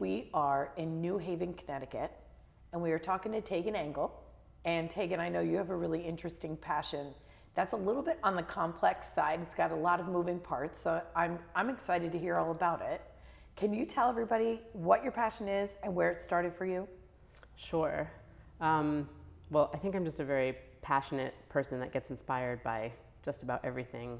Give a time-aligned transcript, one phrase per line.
[0.00, 2.10] We are in New Haven, Connecticut,
[2.72, 4.10] and we are talking to Tagan Engel.
[4.64, 7.08] And Tagan, I know you have a really interesting passion
[7.54, 9.40] that's a little bit on the complex side.
[9.42, 12.80] It's got a lot of moving parts, so I'm, I'm excited to hear all about
[12.80, 13.02] it.
[13.56, 16.88] Can you tell everybody what your passion is and where it started for you?
[17.56, 18.10] Sure.
[18.62, 19.06] Um,
[19.50, 22.90] well, I think I'm just a very passionate person that gets inspired by
[23.22, 24.18] just about everything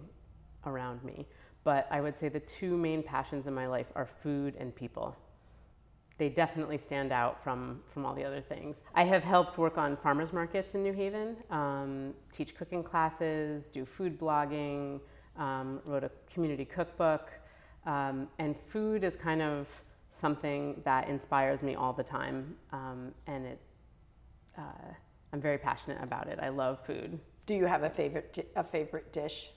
[0.66, 1.26] around me.
[1.64, 5.16] But I would say the two main passions in my life are food and people.
[6.20, 8.82] They definitely stand out from, from all the other things.
[8.94, 13.86] I have helped work on farmers markets in New Haven, um, teach cooking classes, do
[13.86, 15.00] food blogging,
[15.38, 17.30] um, wrote a community cookbook.
[17.86, 19.66] Um, and food is kind of
[20.10, 22.54] something that inspires me all the time.
[22.70, 23.60] Um, and it,
[24.58, 24.92] uh,
[25.32, 26.38] I'm very passionate about it.
[26.42, 27.18] I love food.
[27.46, 29.52] Do you have a favorite a favorite dish?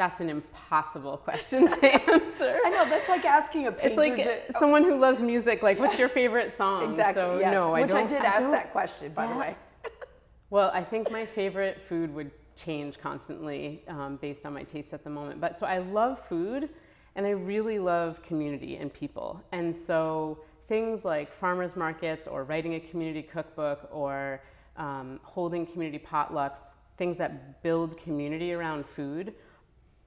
[0.00, 1.74] That's an impossible question to
[2.10, 2.58] answer.
[2.64, 3.86] I know that's like asking a painter.
[3.86, 6.88] It's like di- someone who loves music, like, what's your favorite song?
[6.92, 7.22] exactly.
[7.22, 7.52] So, yes.
[7.52, 7.92] no, I Which.
[7.92, 9.54] I did ask don't- that question, by the way.
[10.48, 15.04] Well, I think my favorite food would change constantly um, based on my taste at
[15.04, 15.38] the moment.
[15.38, 16.70] But so I love food
[17.14, 19.40] and I really love community and people.
[19.52, 24.40] And so things like farmers markets or writing a community cookbook or
[24.78, 26.58] um, holding community potlucks,
[26.96, 29.34] things that build community around food,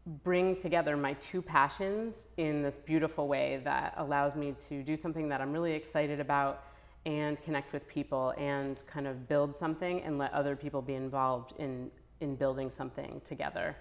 [0.06, 5.30] bring together my two passions in this beautiful way that allows me to do something
[5.30, 6.66] that I'm really excited about
[7.06, 11.54] and connect with people and kind of build something and let other people be involved
[11.58, 11.90] in,
[12.22, 13.76] in building something together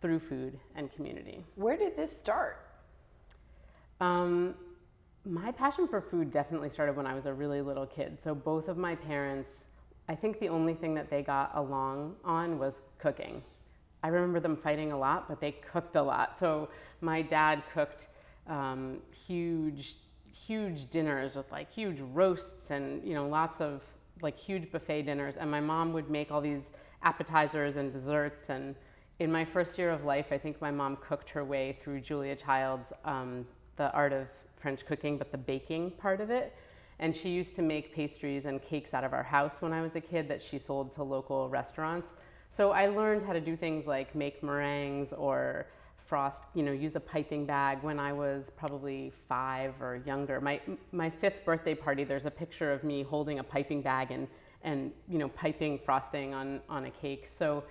[0.00, 1.44] through food and community.
[1.54, 2.58] Where did this start?
[4.00, 4.54] Um,
[5.24, 8.20] my passion for food definitely started when I was a really little kid.
[8.20, 9.66] So both of my parents,
[10.08, 13.42] I think the only thing that they got along on was cooking.
[14.04, 16.38] I remember them fighting a lot, but they cooked a lot.
[16.38, 16.68] So
[17.00, 18.08] my dad cooked
[18.46, 19.96] um, huge,
[20.30, 23.82] huge dinners with like huge roasts and you know lots of
[24.20, 25.36] like huge buffet dinners.
[25.38, 26.70] And my mom would make all these
[27.02, 28.50] appetizers and desserts.
[28.50, 28.74] And
[29.20, 32.36] in my first year of life, I think my mom cooked her way through Julia
[32.36, 36.54] Child's um, The Art of French Cooking, but the baking part of it.
[36.98, 39.96] And she used to make pastries and cakes out of our house when I was
[39.96, 42.12] a kid that she sold to local restaurants.
[42.54, 45.66] So I learned how to do things like make meringues or
[45.96, 50.40] frost, you know, use a piping bag when I was probably five or younger.
[50.40, 50.60] My,
[50.92, 54.28] my fifth birthday party, there's a picture of me holding a piping bag and,
[54.62, 57.26] and you know, piping frosting on, on a cake.
[57.28, 57.64] So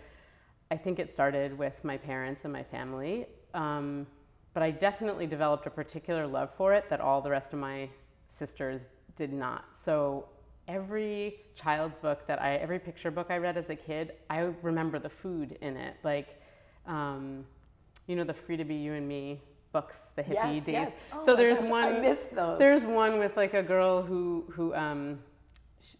[0.69, 3.27] I think it started with my parents and my family.
[3.53, 4.05] Um,
[4.53, 7.87] but I definitely developed a particular love for it that all the rest of my
[8.27, 9.63] sisters did not.
[9.77, 10.27] So
[10.67, 14.99] every child's book that I, every picture book I read as a kid, I remember
[14.99, 15.95] the food in it.
[16.03, 16.41] Like,
[16.87, 17.45] um,
[18.07, 19.41] you know, the Free to Be You and Me
[19.71, 20.73] books, the hippie Yes, days.
[20.73, 20.91] yes.
[21.13, 21.83] Oh so there's gosh, one.
[21.83, 22.59] I missed those.
[22.59, 25.19] There's one with like a girl who who um,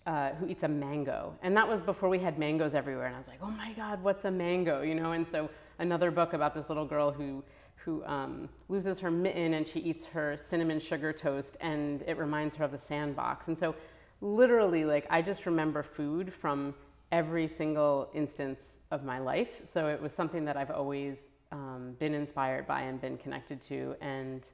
[0.06, 3.08] uh, who eats a mango, and that was before we had mangoes everywhere.
[3.08, 4.82] And I was like, oh my god, what's a mango?
[4.82, 5.14] You know.
[5.14, 5.50] And so
[5.80, 7.44] another book about this little girl who
[7.76, 12.56] who um, loses her mitten and she eats her cinnamon sugar toast, and it reminds
[12.56, 13.48] her of the sandbox.
[13.48, 13.76] And so
[14.24, 16.74] literally, like I just remember food from
[17.12, 19.62] every single instance of my life.
[19.66, 21.18] So it was something that I've always
[21.52, 23.96] um, been inspired by and been connected to.
[24.02, 24.50] And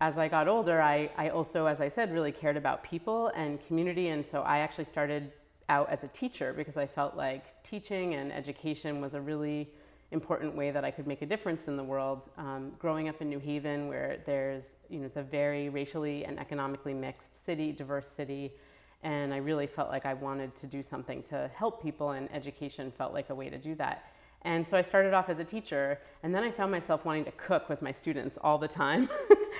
[0.00, 3.64] as I got older, I, I also, as I said, really cared about people and
[3.66, 4.08] community.
[4.08, 5.32] And so I actually started
[5.68, 9.70] out as a teacher because I felt like teaching and education was a really
[10.10, 12.28] important way that I could make a difference in the world.
[12.36, 16.40] Um, growing up in New Haven, where there's, you know, it's a very racially and
[16.40, 18.52] economically mixed city, diverse city,
[19.02, 22.92] and I really felt like I wanted to do something to help people, and education
[22.96, 24.04] felt like a way to do that.
[24.42, 27.32] And so I started off as a teacher, and then I found myself wanting to
[27.32, 29.08] cook with my students all the time.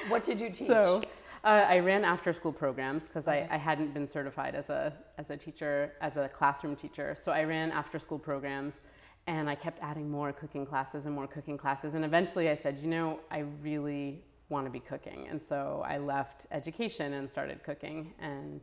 [0.09, 0.69] What did you teach?
[0.69, 1.03] So
[1.45, 5.31] uh, I ran after school programs because I, I hadn't been certified as a, as
[5.31, 7.17] a teacher, as a classroom teacher.
[7.21, 8.81] So I ran after school programs
[9.27, 11.95] and I kept adding more cooking classes and more cooking classes.
[11.95, 15.29] And eventually I said, you know, I really want to be cooking.
[15.31, 18.61] And so I left education and started cooking and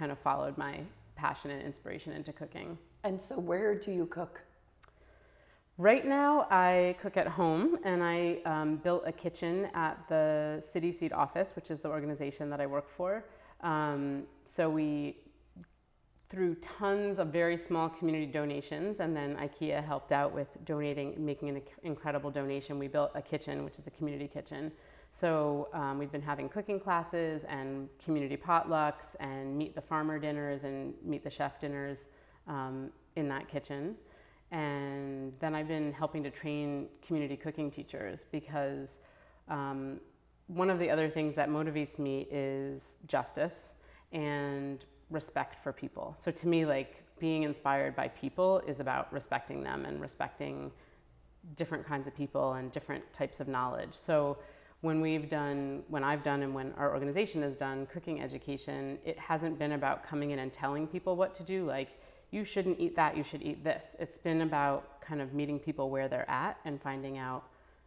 [0.00, 0.80] kind of followed my
[1.14, 2.78] passion and inspiration into cooking.
[3.04, 4.40] And so, where do you cook?
[5.76, 10.90] Right now, I cook at home, and I um, built a kitchen at the City
[10.90, 13.24] Seed office, which is the organization that I work for.
[13.60, 15.16] Um, so we,
[16.30, 21.50] through tons of very small community donations, and then IKEA helped out with donating, making
[21.50, 22.78] an incredible donation.
[22.78, 24.72] We built a kitchen, which is a community kitchen.
[25.10, 30.64] So um, we've been having cooking classes and community potlucks and meet the farmer dinners
[30.64, 32.08] and meet the chef dinners
[32.46, 33.96] um, in that kitchen.
[34.52, 39.00] And then I've been helping to train community cooking teachers because
[39.48, 40.00] um,
[40.46, 43.74] one of the other things that motivates me is justice
[44.12, 46.16] and respect for people.
[46.18, 50.72] So to me, like being inspired by people is about respecting them and respecting
[51.56, 53.94] different kinds of people and different types of knowledge.
[53.94, 54.38] So
[54.80, 59.18] when we've done, when I've done, and when our organization has done cooking education, it
[59.18, 61.90] hasn't been about coming in and telling people what to do, like,
[62.30, 63.96] you shouldn't eat that, you should eat this.
[63.98, 67.44] It's been about kind of meeting people where they're at and finding out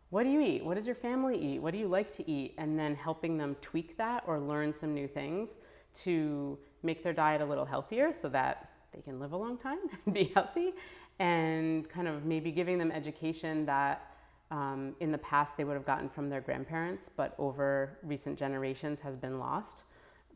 [0.10, 0.64] what do you eat?
[0.64, 1.60] What does your family eat?
[1.60, 2.54] What do you like to eat?
[2.60, 5.58] And then helping them tweak that or learn some new things
[6.02, 9.80] to make their diet a little healthier so that they can live a long time
[10.06, 10.74] and be healthy.
[11.18, 14.13] And kind of maybe giving them education that
[14.52, 19.00] um, in the past they would have gotten from their grandparents, but over recent generations
[19.00, 19.84] has been lost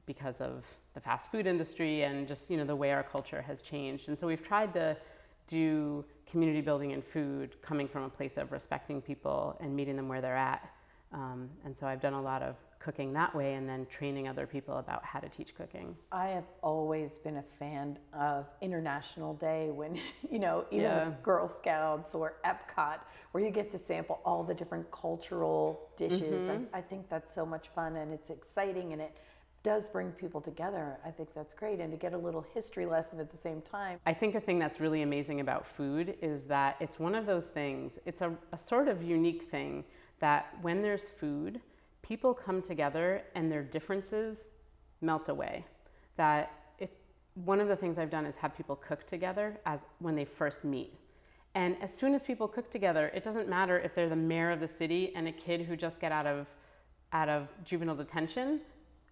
[0.06, 3.62] because of the fast food industry and just you know the way our culture has
[3.62, 4.07] changed.
[4.07, 4.98] And so we've tried to
[5.48, 10.10] do community building and food coming from a place of respecting people and meeting them
[10.10, 10.69] where they're at.
[11.13, 14.47] Um, and so I've done a lot of cooking that way and then training other
[14.47, 15.95] people about how to teach cooking.
[16.12, 20.00] I have always been a fan of International Day when,
[20.31, 21.09] you know, even Yeah.
[21.09, 23.00] with Girl Scouts or Epcot,
[23.31, 26.44] where you get to sample all the different cultural dishes.
[26.44, 26.65] Mm-hmm.
[26.74, 29.18] I, I think that's so much fun and it's exciting and it
[29.63, 30.97] does bring people together.
[31.06, 31.79] I think that's great.
[31.79, 34.00] And to get a little history lesson at the same time.
[34.06, 37.47] I think a thing that's really amazing about food is that it's one of those
[37.47, 39.83] things, it's a, a sort of unique thing
[40.19, 41.59] that when there's food,
[42.07, 44.54] people come together and their differences
[45.01, 45.65] melt away.
[46.15, 46.89] That if
[47.33, 50.63] one of the things I've done is have people cook together as when they first
[50.63, 50.94] meet.
[51.56, 54.59] And as soon as people cook together, it doesn't matter if they're the mayor of
[54.59, 56.48] the city and a kid who just got out of
[57.13, 58.60] out of juvenile detention,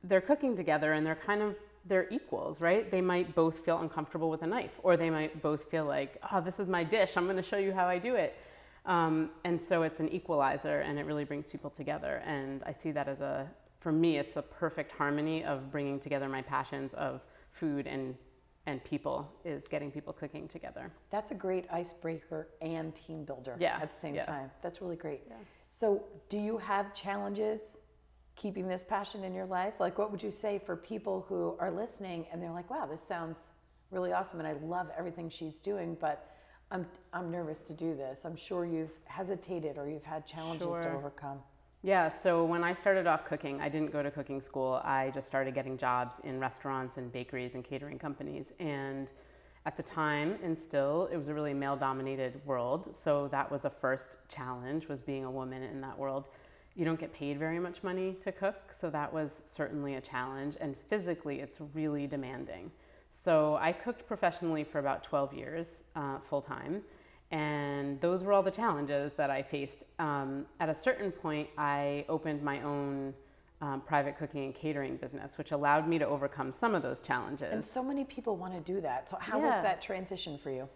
[0.03, 1.55] they're cooking together and they're kind of
[1.87, 2.89] they're equals, right?
[2.89, 6.41] They might both feel uncomfortable with a knife, or they might both feel like, oh,
[6.41, 7.15] this is my dish.
[7.15, 8.35] I'm going to show you how I do it.
[8.85, 12.21] Um, and so it's an equalizer, and it really brings people together.
[12.25, 13.49] And I see that as a,
[13.79, 17.21] for me, it's a perfect harmony of bringing together my passions of
[17.51, 18.15] food and
[18.67, 20.91] and people is getting people cooking together.
[21.11, 24.23] That's a great icebreaker and team builder Yeah, at the same yeah.
[24.23, 24.51] time.
[24.63, 25.21] That's really great.
[25.69, 27.77] So, do you have challenges
[28.35, 29.75] keeping this passion in your life?
[29.79, 33.05] Like, what would you say for people who are listening and they're like, wow, this
[33.05, 33.51] sounds
[33.91, 36.29] really awesome and I love everything she's doing, but
[36.71, 38.25] I'm, I'm nervous to do this.
[38.25, 41.39] I'm sure you've hesitated or you've had challenges to overcome.
[41.83, 44.81] Yeah, so when I started off cooking, I didn't go to cooking school.
[44.83, 48.53] I just started getting jobs in restaurants and bakeries and catering companies.
[48.59, 49.11] And
[49.67, 52.95] at the time, and still, it was a really male-dominated world.
[52.95, 56.25] So that was a first challenge, was being a woman in that world.
[56.75, 60.55] You don't get paid very much money to cook, so that was certainly a challenge.
[60.59, 62.71] And physically, it's really demanding.
[63.15, 66.81] So I cooked professionally for about 12 years, uh, full time.
[67.31, 69.83] And those were all the challenges that I faced.
[69.99, 73.13] Um, at a certain point, I opened my own
[73.61, 77.51] um, private cooking and catering business, which allowed me to overcome some of those challenges.
[77.51, 79.09] And so many people want to do that.
[79.09, 80.67] So, how was that transition for you?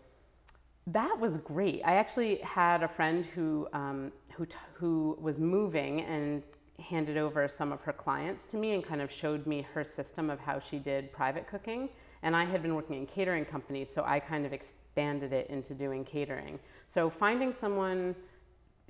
[0.87, 1.81] That was great.
[1.85, 6.41] I actually had a friend who um, who t- who was moving and
[6.79, 10.29] handed over some of her clients to me and kind of showed me her system
[10.29, 11.89] of how she did private cooking.
[12.23, 15.73] And I had been working in catering companies, so I kind of expanded it into
[15.73, 16.59] doing catering.
[16.87, 18.15] So finding someone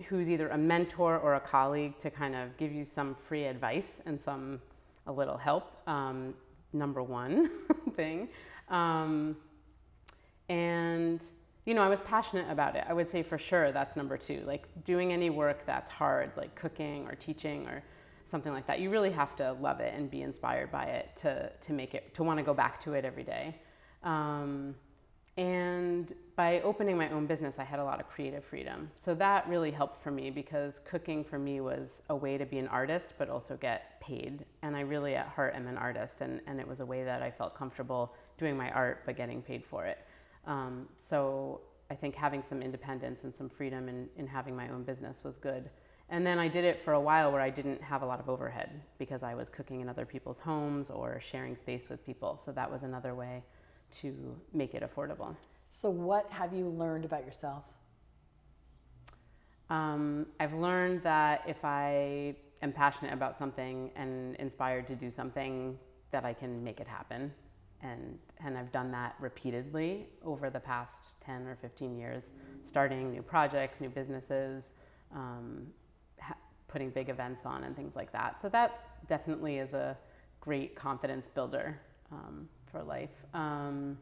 [0.08, 4.02] who's either a mentor or a colleague to kind of give you some free advice
[4.06, 4.62] and some
[5.08, 5.72] a little help.
[5.88, 6.34] Um,
[6.74, 7.50] number one
[7.96, 8.30] thing.
[8.70, 9.36] Um,
[10.50, 11.24] and
[11.66, 14.44] you know i was passionate about it i would say for sure that's number two
[14.46, 17.84] like doing any work that's hard like cooking or teaching or
[18.30, 18.80] something like that.
[18.80, 22.14] You really have to love it and be inspired by it to, to make it
[22.16, 23.56] to want to go back to it every day.
[24.04, 24.76] Um,
[25.38, 28.92] and by opening my own business i had a lot of creative freedom.
[28.98, 32.58] So that really helped for me because cooking for me was a way to be
[32.58, 34.46] an artist but also get paid.
[34.64, 37.22] And i really at heart am an artist and, and it was a way that
[37.22, 40.00] i felt comfortable doing my art but getting paid for it.
[40.46, 44.84] Um, so I think having some independence and some freedom in, in having my own
[44.84, 45.70] business was good.
[46.12, 48.30] And then I did it for a while where I didn't have a lot of
[48.30, 52.36] overhead because I was cooking in other people's homes or sharing space with people.
[52.38, 53.44] So that was another way
[54.02, 55.36] to make it affordable.
[55.70, 57.64] So, what have you learned about yourself?
[59.70, 65.78] Um, I've learned that if I am passionate about something and inspired to do something,
[66.12, 67.32] that I can make it happen.
[67.82, 72.32] And, and I've done that repeatedly over the past 10 or 15 years,
[72.64, 74.72] starting new projects, new businesses,
[75.14, 75.68] um,
[76.70, 78.40] putting big events on, and things like that.
[78.40, 79.98] So that definitely is a
[80.40, 81.80] great confidence builder
[82.12, 83.26] um, for life.
[83.34, 83.98] Um,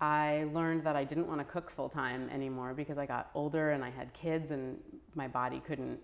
[0.00, 3.70] I learned that I didn't want to cook full time anymore because I got older
[3.70, 4.78] and I had kids and
[5.14, 5.98] my body couldn't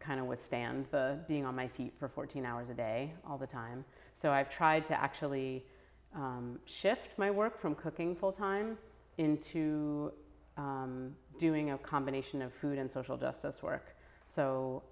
[0.00, 3.46] kind of withstand the being on my feet for 14 hours a day all the
[3.46, 3.84] time.
[4.12, 5.64] So I've tried to actually
[6.14, 8.76] um, shift my work from cooking full time
[9.16, 10.12] into
[10.58, 13.96] um, doing a combination of food and social justice work.
[14.32, 14.82] So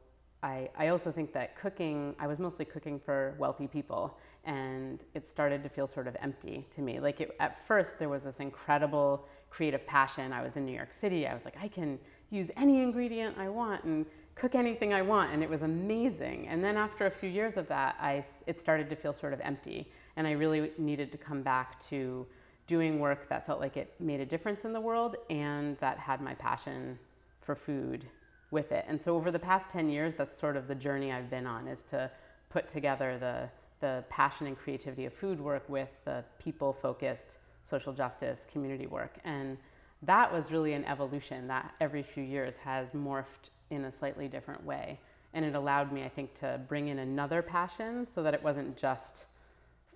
[0.42, 5.26] I, I also think that cooking, I was mostly cooking for wealthy people, and it
[5.26, 7.00] started to feel sort of empty to me.
[7.00, 10.32] Like, it, at first, there was this incredible creative passion.
[10.32, 11.26] I was in New York City.
[11.26, 14.04] I was like, I can use any ingredient I want and
[14.34, 16.48] cook anything I want, and it was amazing.
[16.48, 19.40] And then after a few years of that, I, it started to feel sort of
[19.40, 22.26] empty, and I really needed to come back to
[22.66, 26.20] doing work that felt like it made a difference in the world and that had
[26.20, 26.98] my passion
[27.40, 28.06] for food
[28.50, 28.84] with it.
[28.88, 31.68] And so over the past 10 years, that's sort of the journey I've been on
[31.68, 32.10] is to
[32.48, 33.48] put together the,
[33.84, 39.18] the passion and creativity of food work with the people focused social justice community work.
[39.24, 39.56] And
[40.02, 44.64] that was really an evolution that every few years has morphed in a slightly different
[44.64, 44.98] way.
[45.32, 48.76] And it allowed me, I think, to bring in another passion so that it wasn't
[48.76, 49.26] just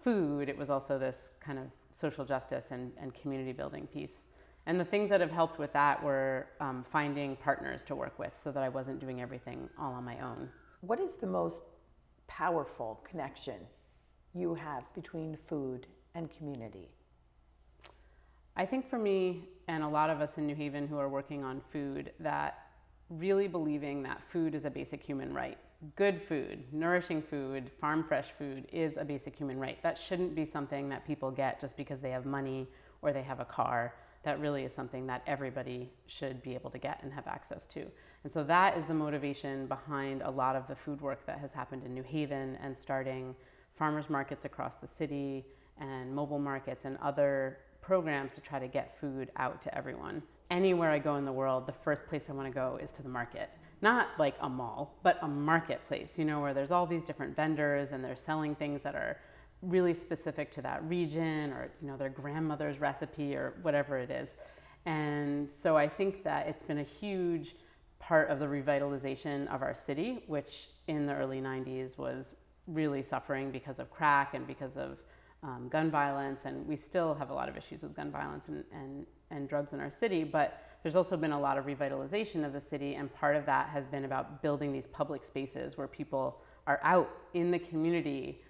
[0.00, 4.26] food, it was also this kind of social justice and, and community building piece.
[4.66, 8.32] And the things that have helped with that were um, finding partners to work with
[8.36, 10.48] so that I wasn't doing everything all on my own.
[10.80, 11.62] What is the most
[12.26, 13.60] powerful connection
[14.34, 16.88] you have between food and community?
[18.56, 21.42] I think for me and a lot of us in New Haven who are working
[21.42, 22.58] on food, that
[23.10, 25.58] really believing that food is a basic human right.
[25.96, 29.82] Good food, nourishing food, farm fresh food is a basic human right.
[29.82, 32.66] That shouldn't be something that people get just because they have money
[33.02, 33.94] or they have a car.
[34.24, 37.86] That really is something that everybody should be able to get and have access to.
[38.24, 41.52] And so that is the motivation behind a lot of the food work that has
[41.52, 43.34] happened in New Haven and starting
[43.76, 45.44] farmers markets across the city
[45.78, 50.22] and mobile markets and other programs to try to get food out to everyone.
[50.50, 53.02] Anywhere I go in the world, the first place I want to go is to
[53.02, 53.50] the market.
[53.82, 57.92] Not like a mall, but a marketplace, you know, where there's all these different vendors
[57.92, 59.18] and they're selling things that are
[59.66, 64.36] really specific to that region or, you know, their grandmother's recipe or whatever it is.
[64.86, 67.56] And so I think that it's been a huge
[67.98, 72.34] part of the revitalization of our city, which in the early 90s was
[72.66, 74.98] really suffering because of crack and because of
[75.42, 76.44] um, gun violence.
[76.44, 79.72] And we still have a lot of issues with gun violence and, and, and drugs
[79.72, 80.24] in our city.
[80.24, 82.94] But there's also been a lot of revitalization of the city.
[82.94, 87.10] And part of that has been about building these public spaces where people are out
[87.32, 88.42] in the community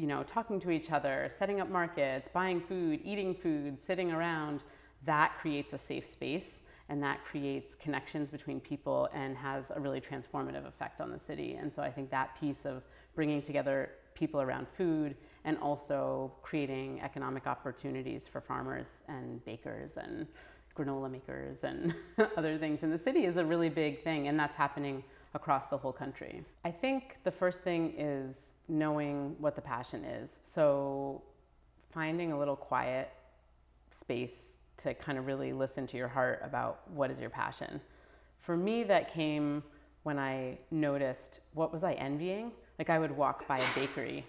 [0.00, 4.62] you know, talking to each other, setting up markets, buying food, eating food, sitting around,
[5.04, 10.00] that creates a safe space and that creates connections between people and has a really
[10.00, 11.54] transformative effect on the city.
[11.54, 12.82] And so I think that piece of
[13.14, 20.26] bringing together people around food and also creating economic opportunities for farmers and bakers and
[20.76, 21.94] granola makers and
[22.38, 25.04] other things in the city is a really big thing, and that's happening
[25.34, 26.44] across the whole country.
[26.64, 30.40] I think the first thing is knowing what the passion is.
[30.42, 31.22] So
[31.92, 33.10] finding a little quiet
[33.90, 37.80] space to kind of really listen to your heart about what is your passion.
[38.38, 39.62] For me, that came
[40.02, 42.52] when I noticed what was I envying?
[42.78, 44.24] Like I would walk by a bakery.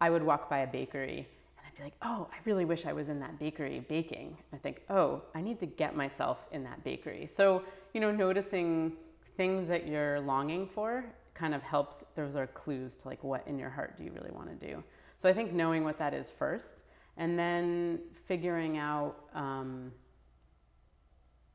[0.00, 2.92] I would walk by a bakery and I'd be like, oh, I really wish I
[2.92, 4.36] was in that bakery baking.
[4.52, 7.28] I think, oh, I need to get myself in that bakery.
[7.32, 7.62] So,
[7.94, 8.92] you know, noticing
[9.36, 12.04] things that you're longing for kind of helps.
[12.14, 14.82] Those are clues to like what in your heart do you really want to do.
[15.18, 16.84] So I think knowing what that is first
[17.16, 19.92] and then figuring out um,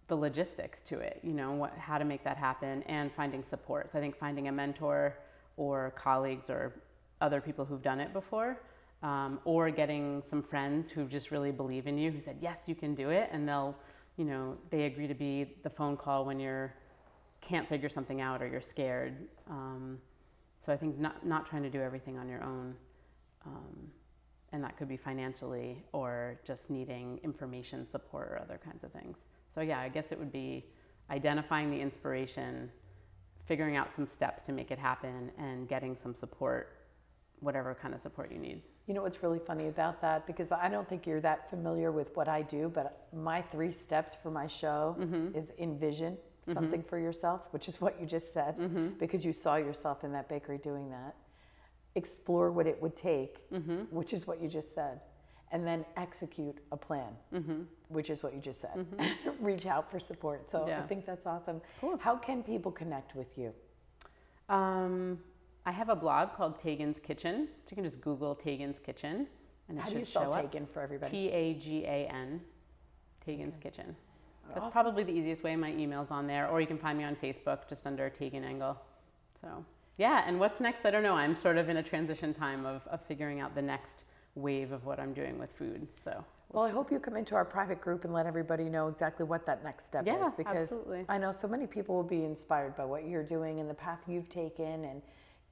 [0.07, 3.91] the logistics to it, you know, what, how to make that happen and finding support.
[3.91, 5.17] So I think finding a mentor
[5.57, 6.81] or colleagues or
[7.21, 8.61] other people who've done it before
[9.03, 12.75] um, or getting some friends who just really believe in you who said, yes, you
[12.75, 13.29] can do it.
[13.31, 13.75] And they'll,
[14.17, 16.73] you know, they agree to be the phone call when you're
[17.41, 19.27] can't figure something out or you're scared.
[19.49, 19.97] Um,
[20.63, 22.75] so I think not, not trying to do everything on your own.
[23.45, 23.91] Um,
[24.53, 29.25] and that could be financially or just needing information support or other kinds of things.
[29.55, 30.65] So yeah, I guess it would be
[31.09, 32.69] identifying the inspiration,
[33.43, 36.77] figuring out some steps to make it happen, and getting some support,
[37.39, 38.61] whatever kind of support you need.
[38.87, 40.27] You know what's really funny about that?
[40.27, 44.15] Because I don't think you're that familiar with what I do, but my three steps
[44.21, 44.95] for my show
[45.35, 46.53] is envision Mm-hmm.
[46.53, 48.87] something for yourself, which is what you just said, mm-hmm.
[48.99, 51.15] because you saw yourself in that bakery doing that.
[51.93, 53.81] Explore what it would take, mm-hmm.
[53.91, 55.01] which is what you just said.
[55.51, 57.09] And then execute a plan,
[57.89, 58.87] which is what you just said.
[59.39, 60.49] Reach out for support.
[60.49, 61.61] So I think that's awesome.
[61.99, 63.53] How can people connect with you?
[64.49, 65.19] Um,
[65.65, 67.49] I have a blog called Tagan's Kitchen.
[67.69, 69.27] You can just Google Tagan's Kitchen,
[69.69, 70.69] and it How should do you spell show up.
[70.73, 71.11] For everybody?
[71.11, 72.41] T A G A N,
[73.27, 73.95] Tagan's Kitchen.
[74.55, 75.55] That's probably the easiest way.
[75.55, 78.77] My email's on there, or you can find me on Facebook just under Tagan Engel.
[79.41, 79.65] So
[79.97, 80.85] yeah, and what's next?
[80.85, 81.13] I don't know.
[81.13, 84.03] I'm sort of in a transition time of, of figuring out the next
[84.35, 85.87] wave of what I'm doing with food.
[85.95, 89.25] So Well, I hope you come into our private group and let everybody know exactly
[89.25, 91.05] what that next step Yeah, is because absolutely.
[91.09, 94.03] I know so many people will be inspired by what you're doing and the path
[94.07, 95.01] you've taken and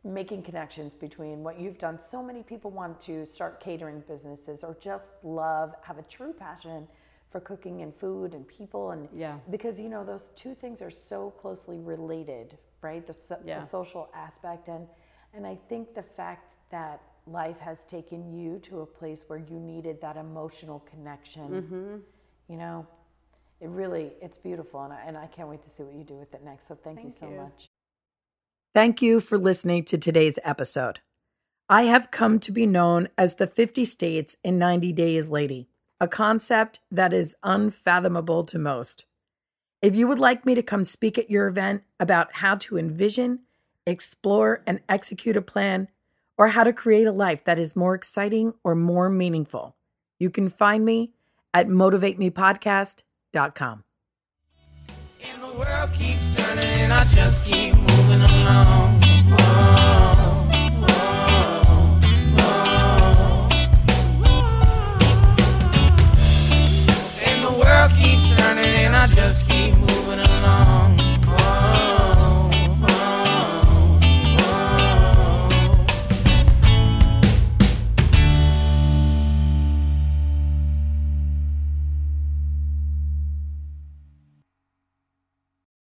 [0.04, 2.00] making connections between what you've done.
[2.00, 6.88] So many people want to start catering businesses or just love, have a true passion
[7.30, 9.38] for cooking and food and people and Yeah.
[9.50, 13.06] because you know those two things are so closely related, right?
[13.06, 13.60] The, so, Yeah.
[13.60, 14.88] the social aspect and
[15.34, 19.60] and I think the fact that life has taken you to a place where you
[19.60, 21.96] needed that emotional connection, Mm-hmm.
[22.52, 22.88] you know,
[23.62, 26.16] it really it's beautiful and I, and I can't wait to see what you do
[26.16, 26.68] with it next.
[26.68, 27.36] So thank, you so you.
[27.36, 27.68] much.
[28.74, 31.00] Thank you for listening to today's episode.
[31.68, 35.70] I have come to be known as the 50 States in 90 Days Lady,
[36.00, 39.06] a concept that is unfathomable to most.
[39.82, 43.40] If you would like me to come speak at your event about how to envision,
[43.86, 45.88] explore, and execute a plan,
[46.38, 49.76] or how to create a life that is more exciting or more meaningful,
[50.20, 51.14] you can find me
[51.54, 53.84] at motivatemepodcast.com.
[55.22, 59.00] And the world keeps turning and I just keep moving along.
[59.32, 59.99] Oh.
[69.16, 69.49] just